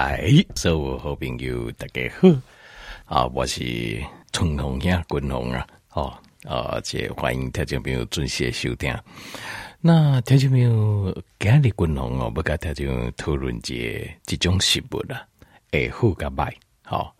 [0.00, 2.28] 来，所有好朋友大家好
[3.04, 3.26] 啊！
[3.34, 8.96] 我是春红兄君红啊，哦啊，这欢迎听众朋友准时收听。
[9.78, 15.22] 那听众朋友今日君红哦，不跟听众讨论这这种食物啦，
[15.70, 17.14] 会好甲歹，好，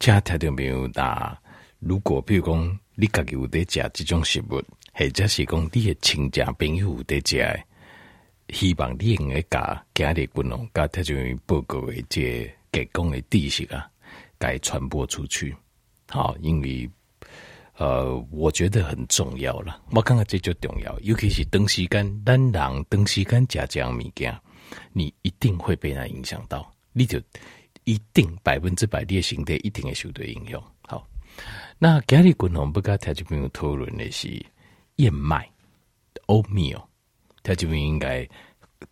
[0.00, 1.38] 请听众朋友啊，
[1.78, 4.62] 如果比如讲你家己有在食这种食物，
[4.94, 7.60] 或者是讲你的亲戚朋友有在食。
[8.50, 13.90] 希望你用个甲今日军龙甲特种报告的这健康的知识啊，
[14.38, 15.54] 该传播出去。
[16.08, 16.88] 好，因为
[17.76, 19.82] 呃，我觉得很重要了。
[19.90, 24.38] 我感觉这就重要，尤其是长时间，咱人长时间食这样物件，
[24.92, 27.20] 你一定会被它影响到，你就
[27.84, 30.62] 一定百分之百，的身体一定会受到影响。
[30.86, 31.04] 好，
[31.78, 34.28] 那今日军龙不甲特种朋友讨论的是
[34.96, 35.50] 燕麦
[37.44, 38.26] 他就应该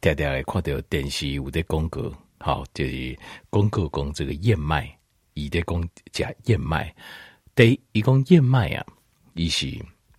[0.03, 4.95] 常常来看到电视有的广告，好，就是广告讲这个燕麦，
[5.33, 6.95] 伊在讲加燕麦。
[7.55, 8.85] 第一，讲燕麦啊，
[9.33, 9.67] 伊是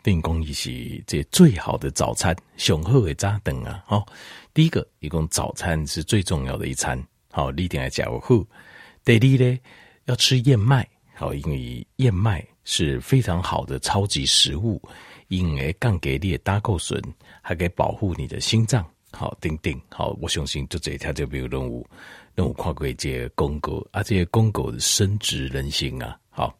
[0.01, 3.83] 并讲伊是这最好的早餐，上好的早顿啊。
[3.85, 4.03] 好，
[4.51, 8.19] 第一个，伊讲早餐是最重要的一餐，好，你一定要加好。
[9.05, 9.59] 第二呢，
[10.05, 14.81] 要吃燕麦，好，因为燕麦是非常好的超级食物。
[15.27, 17.01] 因为降给你的胆固醇，
[17.41, 18.85] 还可以保护你的心脏。
[19.11, 21.85] 好，丁丁，好，我相信就这一条就没有任务，
[22.33, 26.17] 任务跨过一个公狗，而且公狗深植人心啊。
[26.31, 26.51] 好，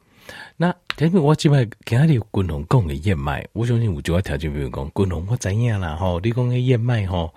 [0.56, 5.96] 那前面我基本跟他的滚龙讲的燕麦，我相信有就要条件比如讲滚龙我知影啦？
[5.96, 7.34] 吼，你讲的燕麦吼，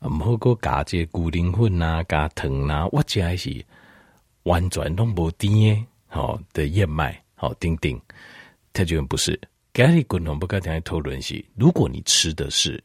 [0.00, 3.64] 唔好过加这龟苓粉啊，加糖啊，我只还是
[4.44, 8.00] 完全拢无甜的，好的燕麦，好丁丁，
[8.72, 9.40] 条件不是。
[9.74, 12.82] 今日共同不跟大家讨论是，如果你吃的是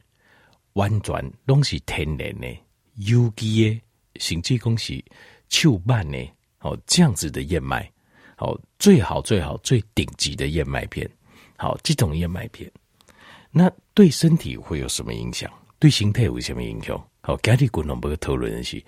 [0.72, 2.48] 完全拢是天然的、
[2.94, 3.82] 有机的，
[4.18, 5.04] 甚至讲是
[5.50, 6.18] 手办的，
[6.60, 7.92] 哦这样子的燕麦，
[8.36, 11.06] 好最好最好最顶级的燕麦片，
[11.58, 12.72] 好这种燕麦片，
[13.50, 15.52] 那对身体会有什么影响？
[15.78, 16.98] 对心态有什么影响？
[17.20, 18.82] 好，今日共同不讨论的是，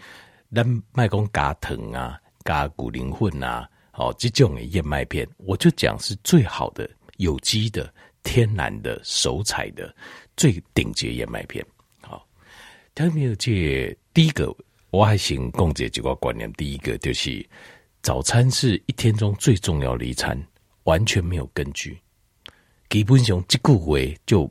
[0.54, 6.88] 咱卖讲加糖啊、加龟苓粉啊，好这种的燕麦片，我就讲是最好的。
[7.20, 7.92] 有机的、
[8.22, 9.94] 天然的、手采的
[10.36, 11.64] 最顶级燕麦片。
[12.00, 12.26] 好，
[12.94, 14.54] 他没有借第一个，
[14.91, 16.50] 我还想共这几个观念。
[16.54, 17.47] 第一个就是
[18.03, 20.41] 早餐是一天中最重要的一餐，
[20.84, 21.98] 完全没有根据。
[22.88, 24.50] 基本上这个为就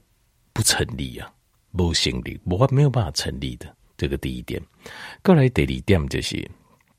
[0.54, 1.30] 不成立啊，
[1.76, 3.76] 不成立，我没有办法成立的。
[3.98, 4.62] 这个第一点。
[5.22, 6.38] 过来第二点就是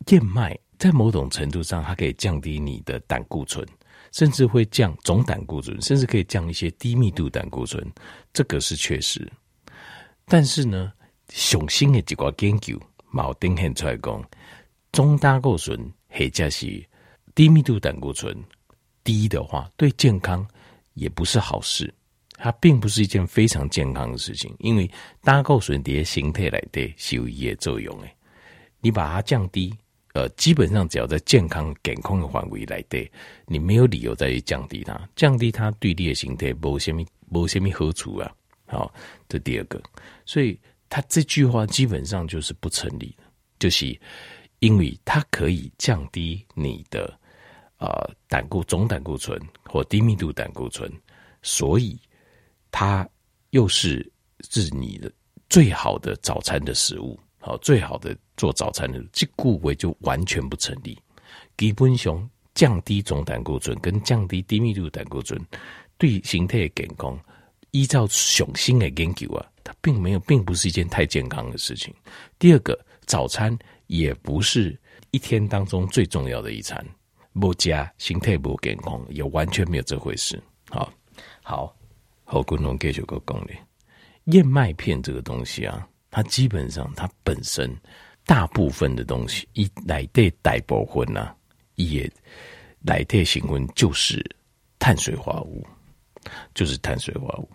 [0.08, 3.66] 燕麦，在某种程度上，它可以降低你的胆固醇。
[4.12, 7.84] 甚至会降总胆固醇，甚至可以降一些低密度胆固醇，
[8.32, 9.30] 这个是确实。
[10.26, 10.92] 但是呢，
[11.28, 12.80] 上新的几个研究，
[13.12, 14.24] 冇定现出来讲，
[14.92, 15.78] 中胆固醇
[16.08, 16.84] 或者是
[17.34, 18.36] 低密度胆固醇
[19.04, 20.46] 低的话，对健康
[20.94, 21.92] 也不是好事。
[22.42, 24.90] 它并不是一件非常健康的事情，因为
[25.22, 28.16] 胆固醇的形态来的是有一些作用诶，
[28.80, 29.74] 你把它降低。
[30.12, 33.10] 呃，基本上只要在健康、健康的范围来对，
[33.46, 38.30] 你没有理由再去降低它，降低它对你的身体没什么、没什么好处啊。
[38.66, 38.92] 好，
[39.28, 39.82] 这第二个，
[40.24, 43.24] 所以他这句话基本上就是不成立的，
[43.58, 43.98] 就是
[44.60, 47.12] 因为它可以降低你的
[47.78, 47.88] 呃
[48.28, 50.88] 胆固总胆固醇或低密度胆固醇，
[51.42, 51.98] 所以
[52.70, 53.08] 它
[53.50, 54.08] 又是
[54.50, 55.10] 是你的
[55.48, 57.18] 最好的早餐的食物。
[57.38, 60.98] 好，最好的做早餐的这顾为就完全不成立。
[61.58, 65.38] 基本上降低总胆固醇跟降低低密度胆固醇
[65.98, 67.20] 对形态的健康，
[67.72, 71.94] 依照雄心的研究啊，它并没有，并不是一件太健康的事情。
[72.38, 73.54] 第二个，早餐
[73.88, 74.74] 也不是
[75.10, 76.82] 一天当中最重要的一餐，
[77.34, 80.42] 不加形态不健康，也完全没有这回事。
[80.70, 80.90] 好，
[81.42, 81.76] 好，
[82.24, 83.52] 好，共同继续个讲的
[84.32, 85.86] 燕麦片这个东西啊。
[86.12, 87.72] 它基本上，它本身
[88.30, 91.34] 大部分的东西，一来对大部分呐，
[91.74, 92.08] 也
[92.82, 94.24] 来对成分就是
[94.78, 95.66] 碳水化合物，
[96.54, 97.50] 就是碳水化物。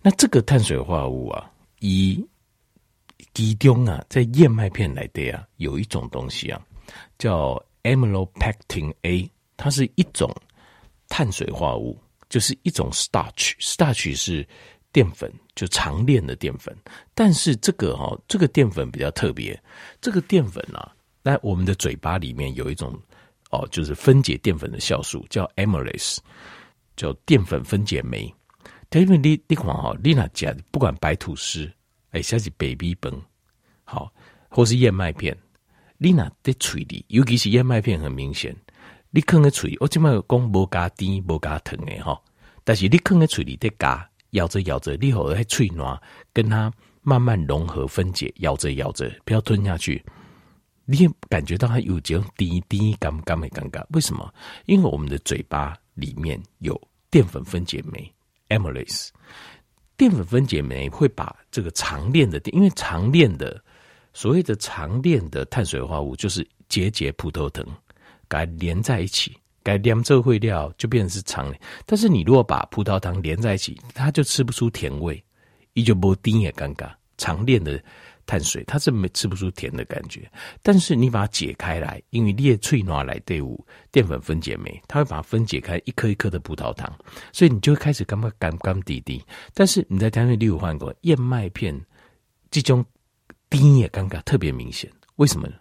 [0.00, 2.24] 那这个碳水化合物啊，以
[3.34, 6.64] 其中啊，在燕麦片来的啊，有一种东西啊，
[7.18, 10.32] 叫 amylopectin A，它是一种
[11.08, 11.98] 碳水化合物，
[12.28, 14.46] 就是一种 starch，starch 是。
[14.92, 16.76] 淀粉就长链的淀粉，
[17.14, 19.58] 但是这个哈、哦，这个淀粉比较特别。
[20.00, 20.94] 这个淀粉啊，
[21.24, 22.96] 在我们的嘴巴里面有一种
[23.50, 26.18] 哦，就是分解淀粉的酵素，叫 amylase，
[26.96, 28.32] 叫淀粉分解酶。
[28.94, 31.66] 因为你你看哈，你那讲不管白吐司，
[32.10, 33.18] 哎，像是 baby 崩，
[33.84, 34.12] 好，
[34.50, 35.34] 或是燕麦片，
[35.96, 38.54] 你那在嘴里，尤其是燕麦片很明显，
[39.08, 42.20] 你啃在嘴，我今麦讲无加甜无加糖的哈，
[42.64, 45.98] 但是你啃在嘴里在加，咬着咬着，你好在脆软，
[46.32, 46.70] 跟它
[47.00, 50.04] 慢慢融合分解，咬着咬着，不要吞下去，
[50.84, 54.32] 你也感觉到它有这种滴滴甘甘的尴尬，为什么？
[54.66, 56.80] 因为我们的嘴巴里面有
[57.10, 58.12] 淀粉分解酶
[58.48, 59.08] amylase。
[59.96, 63.62] 淀粉分解酶会把这个长链的，因为长链的
[64.12, 67.64] 所谓的长链的碳水化合物就是结节葡萄糖，
[68.26, 71.60] 该连在一起，该连这会料就变成是长链。
[71.86, 75.22] 但是你如果把葡萄糖连在一起，它就吃不出甜味，
[75.74, 76.90] 依旧不丁也尴尬。
[77.16, 77.82] 长链的。
[78.24, 80.30] 碳水它是没吃不出甜的感觉，
[80.62, 86.96] 但是你把它解开来，因为裂脆拿来队伍淀粉分解酶，它会把它分解开一颗一颗的葡萄糖，
[87.32, 89.20] 所以你就会开始感觉甘甘滴滴。
[89.52, 91.78] 但是你在单位例如换过燕麦片，
[92.48, 92.82] 这种
[93.50, 95.54] 低也尴尬特别明显，为什么呢？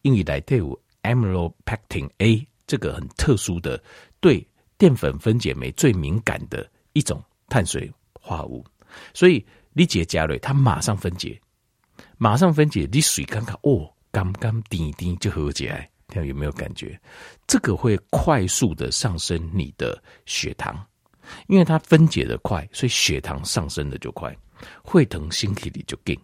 [0.00, 3.82] 因为来队伍 amylopectin A 这个很特殊的
[4.20, 4.46] 对
[4.78, 8.64] 淀粉分解酶最敏感的一种碳水化合物，
[9.14, 11.40] 所以你解加瑞它马上分解。
[12.18, 16.98] 马上分解，你水看看哦，甘甘滴滴就合起来，看有没有感觉？
[17.46, 20.82] 这个会快速的上升你的血糖，
[21.46, 24.34] 因为它分解的快，所以血糖上升的就快，
[24.82, 26.18] 会疼心体里就紧，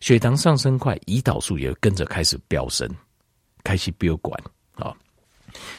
[0.00, 2.88] 血糖上升快，胰岛素也跟着开始飙升，
[3.64, 4.38] 开始飙管
[4.74, 4.94] 啊，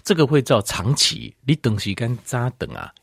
[0.04, 2.94] 这个会造长期你等时间扎等啊。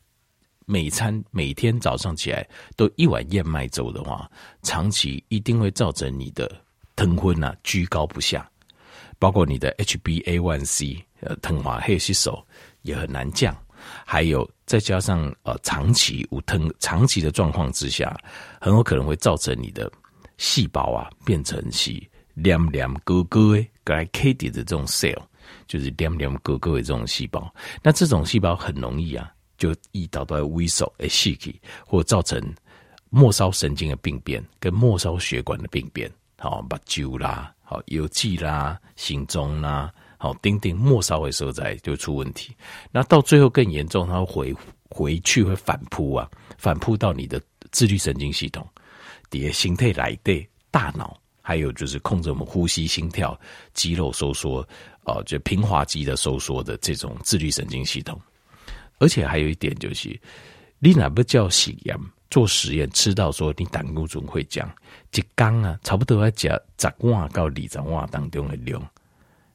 [0.69, 4.29] 每餐每天早上起来都一碗燕麦粥的话，
[4.63, 6.51] 长期一定会造成你的
[6.97, 8.51] 糖分啊居高不下，
[9.17, 12.45] 包括你的 HbA1c 呃糖化黑吸收
[12.83, 13.57] 也很难降，
[14.05, 18.19] 还有再加上呃长期无糖长期的状况之下，
[18.61, 19.89] 很有可能会造成你的
[20.37, 21.93] 细胞啊变成是
[22.35, 25.23] 黏黏疙疙的 glycated 的这种 cell，
[25.67, 27.53] 就是黏黏疙疙的这种细胞，
[27.83, 29.33] 那这种细胞很容易啊。
[29.59, 32.39] 就胰岛都萎缩、诶细体，或造成
[33.09, 42.55] 末梢神经的病变跟末梢血管的病变，好，把酒啦，好，邮寄啦，心中啦，好，丁丁末梢会受灾就出问题。
[42.93, 44.57] 那到最后更严重，它会回
[44.91, 47.41] 回去会反扑啊，反扑到你的
[47.73, 48.69] 自律神经系统，
[49.31, 53.39] 底下心态来对大脑，还有就是控制我们呼吸、心跳、
[53.73, 54.67] 肌肉收缩，
[55.05, 58.21] 哦，就平滑肌的收缩的这种自律神经系统。
[58.99, 60.21] 而且还有一点就是，
[60.81, 61.97] 你哪不叫实验
[62.33, 64.69] 做实验，吃到说你胆固醇会降，
[65.13, 68.85] 一缸啊，差不多要加十瓦到二十瓦当中的量，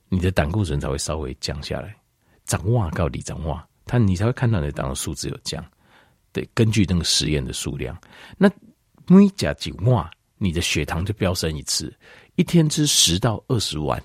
[0.08, 1.94] 你的胆固醇才会稍微降下来，
[2.48, 5.62] 十瓦到二十瓦，它你才会看到你的胆的数字有降。
[6.32, 8.00] 对，根据那个实验的数量，
[8.38, 8.50] 那
[9.08, 10.10] 每加几瓦，
[10.44, 11.96] 你的血糖就飙升一次，
[12.36, 14.02] 一天吃十到二十碗。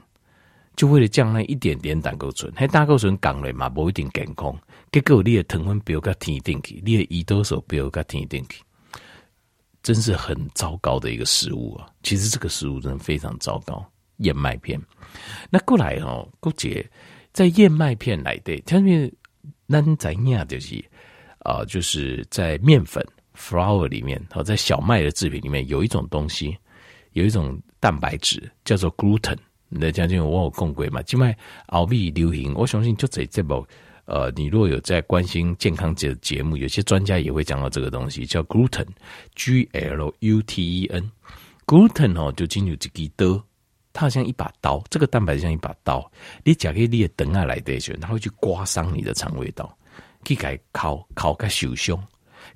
[0.76, 4.54] 就为了降那一点点胆固醇，还胆固醇降了嘛，不一定健康。
[4.92, 8.62] 结果你的糖分飙到天顶去，你的胰岛素飙到天顶去，
[9.82, 11.88] 真是很糟糕的一个食物啊！
[12.02, 14.78] 其实这个食物真的非常糟糕，燕麦片。
[15.48, 16.86] 那过来哦，姑姐
[17.32, 19.10] 在燕麦片来的，下面
[19.64, 20.84] 那怎样就是
[21.38, 23.02] 啊，就是在面粉
[23.36, 26.56] flour 里面，好，在小麦的制品里面有一种东西，
[27.12, 29.36] 有一种蛋白质叫做 gluten。
[29.68, 31.02] 你的将军，我有讲过嘛？
[31.02, 31.36] 今麦
[31.66, 33.66] 奥秘流行，我相信就这这部
[34.04, 43.44] 呃，你如果有在关心健康节节目，有些专家也会讲到这个东西，叫 gluten，G L U T E N，gluten 哦，就进入这个刀，
[43.92, 46.08] 它好像一把刀，这个蛋白像一把刀，
[46.44, 49.76] 你夹给你的等下来的时候，它会去刮伤你的肠胃道，
[50.24, 52.00] 去给烤烤个受伤，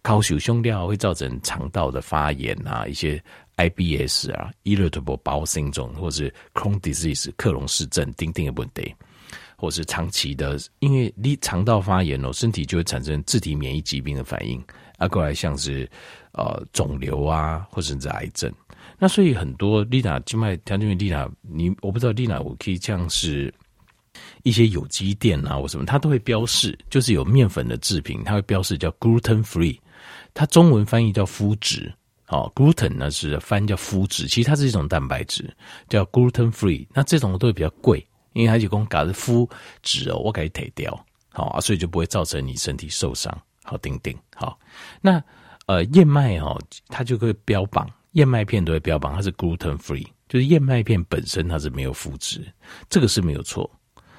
[0.02, 3.22] 烤受伤料会造成肠道的发炎啊，一些。
[3.60, 8.94] IBS 啊，Irritable Bowel Syndrome，或是 Crohn Disease，克隆氏症，等等的问题，
[9.54, 14.58] 或是长期的，因为你肠道发炎哦，身体就会产生自体免疫疾病的反应，
[14.96, 15.86] 啊，过来像是
[16.32, 18.50] 呃肿瘤啊，或者是癌症。
[18.98, 23.52] 那所以很多丽娜静脉条件丽娜，你我不知道丽娜，我可以像是
[24.42, 29.78] 一些有机店啊，或什么，它都会标示，就是有面粉的制品，它会标示叫 gluten free，
[30.34, 31.92] 它中文翻译叫麸质。
[32.28, 35.52] 哦，gluten 呢是翻叫麸质，其实它是一种蛋白质，
[35.88, 36.86] 叫 gluten free。
[36.94, 39.50] 那这种都会比较贵，因为它就讲搞的麸
[39.82, 40.92] 质哦，我给你退掉，
[41.30, 43.36] 好啊，所以就不会造成你身体受伤。
[43.64, 44.56] 好，丁丁，好。
[45.00, 45.20] 那
[45.66, 46.56] 呃，燕麦哦，
[46.86, 52.46] 它就会标榜燕麦片都会标榜它是 gluten free，就是燕麦片本身它是没有麸质，
[52.88, 53.68] 这个是没有错。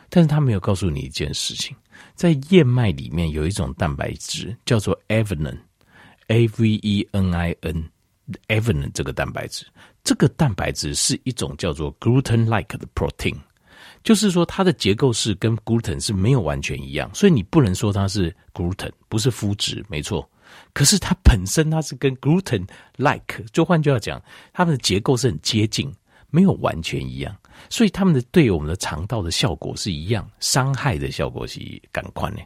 [0.10, 1.74] 但是它没有告诉你一件事情，
[2.14, 5.58] 在燕麦里面有一种蛋白质叫做 avenin
[6.32, 9.66] A V E N I N，evenin 这个蛋白质，
[10.02, 13.36] 这个蛋白质是一种叫做 gluten-like 的 protein，
[14.02, 20.28] 就是说它的结构是跟 gluten 是没有完全一样，所以你不能说它是 gluten，不是麸质，没错。
[20.72, 24.22] 可是它本身它是跟 gluten like，就换句话讲，
[24.54, 25.94] 它们的结构是很接近，
[26.30, 27.36] 没有完全一样，
[27.70, 31.60] 所以它们的对我们的肠道的效果是一样，伤害的效果是
[31.92, 32.42] 感官的。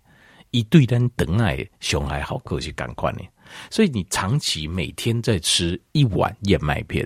[0.56, 3.24] 一对单等爱熊孩好客气感官的，
[3.70, 7.06] 所以你长期每天在吃一碗燕麦片。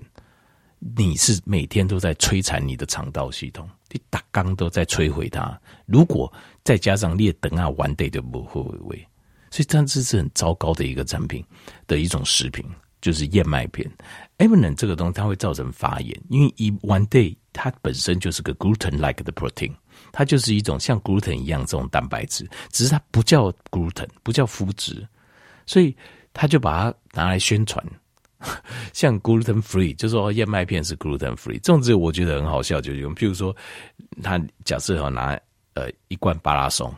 [0.95, 5.59] 你是每天都在摧残你的肠道系统，你打缸都在摧毁它。
[5.87, 6.31] 如果
[6.63, 9.07] 再加上列等啊，完得就不会味，
[9.49, 11.43] 所以这样子是很糟糕的一个产品
[11.87, 12.63] 的一种食品，
[13.01, 13.85] 就是燕麦片。
[14.37, 19.73] e v e n e n 这个东西它会造成发炎，因为一 one day 它本身就是个 gluten-like 的 protein，
[20.11, 25.07] 它就是一种像 gluten 一样这种蛋白质，只是它不叫 gluten，不叫麸质，
[25.65, 25.95] 所以
[26.33, 27.83] 他就把它拿来宣传。
[28.93, 33.53] 像 gluten free，就说燕麦片是 gluten free，这种字我觉得很好笑，就用，譬如说，
[34.23, 35.37] 他假设要拿
[35.73, 36.89] 呃一罐巴拉松，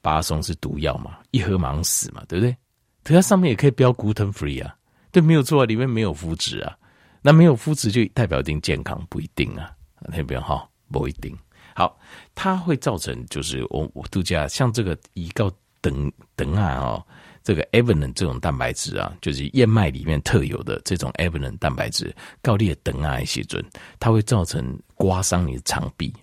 [0.00, 2.56] 巴拉松是毒药嘛，一喝马上死嘛，对不对？
[3.02, 4.72] 它上面也可以标 gluten free 啊，
[5.10, 6.78] 对，没有错啊，里面没有麸质啊，
[7.20, 9.72] 那没有麸质就代表一定健康，不一定啊，
[10.02, 11.36] 那边哈不一定。
[11.74, 11.98] 好，
[12.34, 17.04] 它会造成就是我我度假像这个一个等等啊哦。
[17.44, 23.60] 这个 Avenant 这种蛋白质啊，就是燕麦里面特有的这种 Avenant 蛋白质，高裂等啊一些准，
[23.98, 26.14] 它会造成刮伤你的肠壁、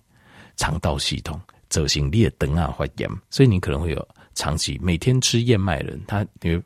[0.56, 1.38] 肠道系统，
[1.68, 6.62] 走形裂等啊发炎，所以你可能会有长期每天吃燕麦人，他因为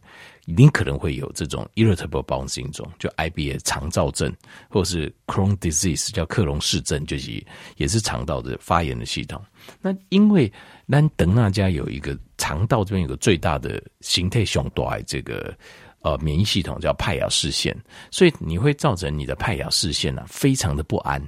[0.47, 4.35] 你可能会有这种 Irritable Bowel Syndrome，就 IBS 肠躁症，
[4.69, 7.45] 或者是 Crohn Disease 叫克隆氏症，就是
[7.77, 9.43] 也是肠道的发炎的系统。
[9.81, 10.53] 那因为
[10.87, 12.19] 那等那家有一个。
[12.37, 15.57] 肠道这边有个最大的形态雄大这个
[16.01, 17.75] 呃免疫系统叫派雅氏腺，
[18.11, 21.23] 所以你会造成你的派雅氏腺啊非常的不安，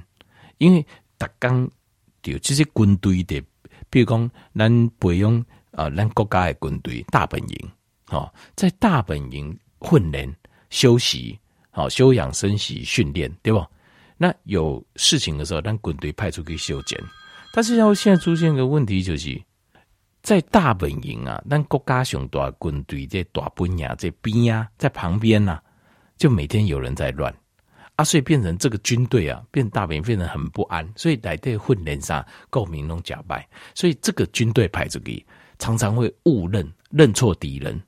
[0.57, 0.85] 因为
[1.17, 1.67] 打刚
[2.25, 3.41] 有这些军队的，
[3.89, 7.71] 比如讲咱培养啊，咱国家的军队大本营
[8.09, 10.33] 哦，在大本营混练
[10.69, 11.39] 休息
[11.71, 13.67] 好休养生息训练对吧？
[14.17, 16.99] 那有事情的时候，让军队派出去修剪，
[17.53, 19.41] 但是要现在出现一个问题就是。
[20.23, 25.63] 在大本营啊，但国家上大军队在大本营这边啊，在旁边呐、啊，
[26.17, 27.33] 就每天有人在乱
[27.95, 35.25] 啊，所以变成这个军队啊，变大本营变得很不安，所以来对混练上够民众假败，所以这个军队派出去
[35.59, 37.81] 常常会误认认错敌人，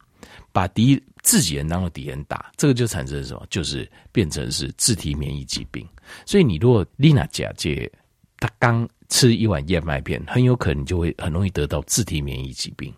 [0.52, 3.46] 把敌自己人当做敌人打，这个就产生什么？
[3.50, 5.88] 就是变成是自体免疫疾病。
[6.26, 7.92] 所以你如果丽娜假借
[8.40, 8.88] 他刚。
[9.12, 12.94] 吃一碗燕麦片，很有可能就会很容易得到自体免疫疾病。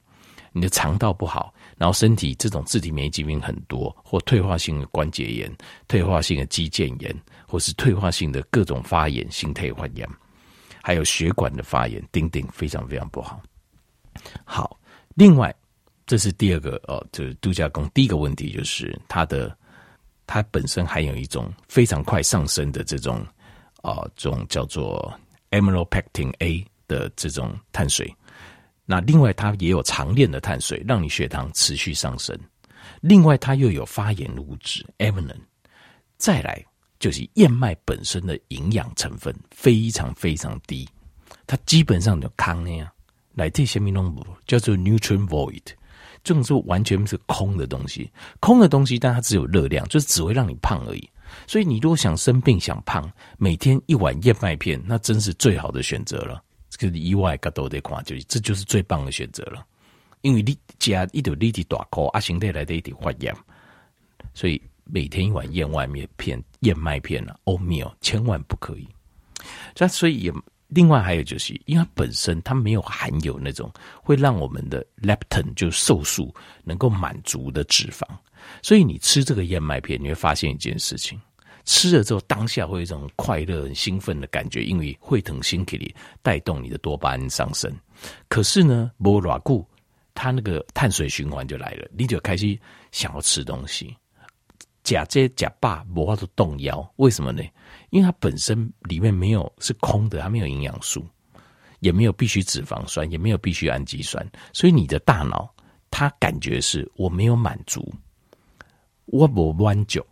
[0.51, 5.50] 你的肠道不好，然后身体这种自体免疫疾病很多，或退化性的关节炎、
[5.88, 7.15] 退化性的肌腱炎，
[7.48, 10.05] 或是退化性的各种发炎、性退化炎，
[10.84, 13.41] 还有血管的发炎，等等，非常非常不好。
[14.43, 14.77] 好，
[15.15, 15.55] 另外
[16.12, 19.58] 这是第二个哦，就是度假宫第一个问题，就是它的
[20.27, 23.25] 它本身还有一种非常快上升的这种
[23.77, 25.18] 啊、哦，这种叫做。
[25.51, 28.13] Amylopectin A 的这种碳水，
[28.86, 32.38] 那另外它也有长链的碳水，让你血糖持续上升。
[33.01, 35.41] 另外它又有发炎物质 Avenant，
[36.18, 36.65] 再来
[37.00, 40.88] 就是燕麦本身的营养成分非常非常低，
[41.46, 42.89] 它基本上就康那样
[43.34, 44.13] 来这些米龙
[44.48, 45.63] 叫做 nutrient void，
[46.24, 48.10] 这种是完全是空的东西，
[48.40, 51.10] 空的东西，但它只有热量，就是只会让你胖而已。
[51.48, 56.44] 所以你如果想生病想胖，每天一碗燕麦片，那真是最好的选择了。
[56.70, 59.66] 这个意外都得看，就这就是最棒的选择了。
[60.22, 63.36] 因为你加一点力气大口啊，形态来的一点发炎，
[64.34, 68.88] 所以每天一碗燕麦面片、燕麦片啊，oatmeal 千万不可以。
[69.78, 70.34] 那所以也
[70.74, 73.70] 另外还有就是，因为它本身它没有含有那种
[74.01, 78.04] 会让我们的 leptin 就瘦素能够满足的脂肪。
[78.62, 81.20] 所以你吃这个燕麦片，你会发现一件事情：
[81.66, 87.70] 吃了之后，当下会有一种快乐、很兴奋的感觉，因为会腾心给你带动你的多巴胺上升。
[88.30, 89.68] 可是呢，不偌久，
[90.13, 92.58] 它那个碳水循环就来了，你就开始
[92.94, 93.94] 想要吃东西。
[94.84, 97.44] 假这假霸无法度动摇，为什么呢？
[97.91, 101.05] 因为它本身里面没有是空的，它没有营养素，
[101.79, 105.53] 也没有必需脂肪酸，也没有必需氨基酸，所以你的大脑
[105.91, 107.93] 它感觉是我没有满足。
[109.05, 110.05] 我不弯酒，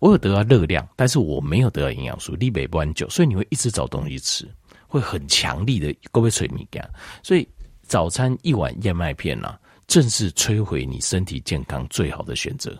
[0.00, 4.52] 我有得到热量，但是我没有得到营养素，你没弯酒，所以你会一直找东西吃，
[4.88, 6.90] 会很强力的勾背催你干。
[7.22, 7.48] 所以
[7.82, 12.76] 早餐一碗燕麦片呢、正是摧毁你身体健康最好的选择。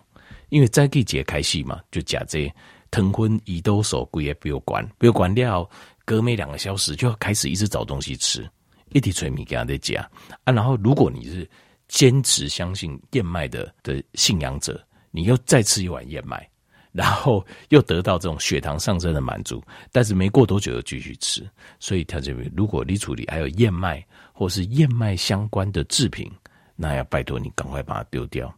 [0.49, 2.52] 因为在季节开戏嘛，就假这
[2.92, 5.68] 腾昏胰岛素贵也不要管，不要管掉，
[6.04, 8.49] 隔没两个小时就要开始一直找东西吃，
[8.90, 10.08] 一直催眠给他在家
[10.44, 10.52] 啊。
[10.52, 11.49] 然后如果你是
[11.88, 14.80] 坚持相信燕麦的的信仰者，
[15.11, 16.46] 你又再吃一碗燕麦，
[16.92, 21.49] 然后又得到这种血糖上升的满足，但是没过多久又继续吃。
[21.80, 26.30] 所以他这边，如果你处理还有燕麦或是燕麦相关的制品，
[26.76, 28.54] 那要拜托你赶快把它丢掉。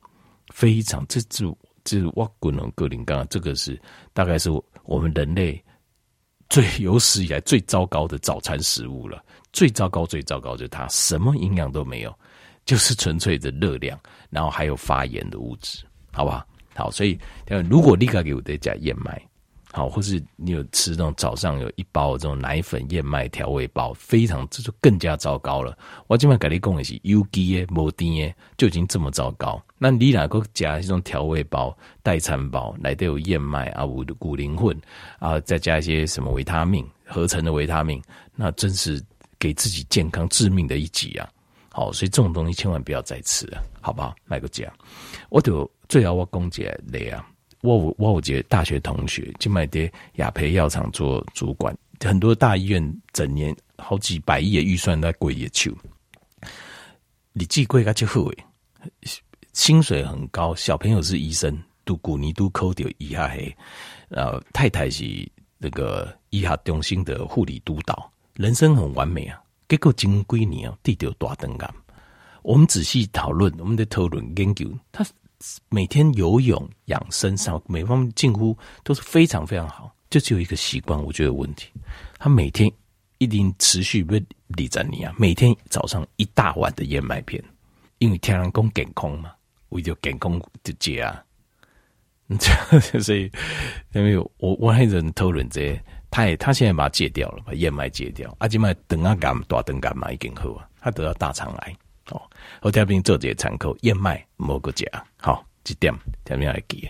[0.53, 1.47] 非常，这这
[1.85, 3.81] 这哇，滚龙格林刚这个是
[4.13, 4.51] 大概是
[4.85, 5.63] 我们人类
[6.49, 9.23] 最有史以来最糟糕的早餐食物了。
[9.53, 12.13] 最糟糕、最糟糕就是它什么营养都没有，
[12.65, 13.99] 就是纯粹的热量，
[14.31, 16.45] 然后还有发炎的物质，好不好？
[16.75, 17.17] 好，所以
[17.71, 19.23] 如果立刻给我再加燕麦。
[19.77, 25.77] 好，或是你有吃那种早上有一包这种奶粉燕麦调味包，非常这就更加糟糕了。
[26.07, 29.61] 我今晚给你讲的是有机的、无甜的，就已经这么糟糕。
[29.77, 34.81] 那你哪个加这种调味包、代餐包，来都有燕麦啊、五谷灵混
[35.19, 38.01] 啊，再加一些什么维他命合成的维他命，
[38.37, 39.05] 那真是
[39.41, 41.29] 给自己健康致命的一击啊！
[41.71, 44.15] 好，所以这种东西千万不要再吃了，好不好？
[44.27, 44.73] 买个价，
[45.31, 47.27] 我就最后我讲起来累啊。
[47.65, 54.63] 我我我有一个大学同学，就卖在雅培药厂做主管，很多大医院整年好几百亿的。
[54.63, 55.73] 预算在贵野球，
[57.33, 58.45] 你既贵个就好诶，
[59.55, 63.57] 薪水很高，小朋友是医生，读古尼都扣掉医下黑，
[64.11, 65.03] 呃，太太是
[65.57, 69.41] 那个医学中心的护理督导，人生很完美啊，
[69.71, 71.75] 结果经几年啊，地掉大灯杆，
[72.43, 75.03] 我们仔细讨论，我们的讨论研究，他。
[75.69, 81.71] 每天游泳养生上每方面近乎都是非常非常好，就只有一个习惯，我觉得有问题。
[82.19, 82.71] 他每天
[83.19, 84.15] 一定持续不
[84.49, 87.43] 理着你啊，每天早上一大碗的燕麦片，
[87.99, 89.33] 因为天然公健康嘛，
[89.71, 91.23] 为了健康就戒啊。
[93.03, 93.31] 所以
[93.93, 95.79] 因为我我还人讨论这，
[96.11, 98.35] 他也他现在把它戒掉了，把燕麦戒掉。
[98.39, 101.77] 阿金麦等啊干大等干嘛已经好啊，他得到大肠癌。
[102.11, 102.21] 哦，
[102.61, 104.87] 好，下面做这些参考，燕麦某个价，
[105.21, 105.93] 好，几点？
[106.27, 106.89] 下面来记。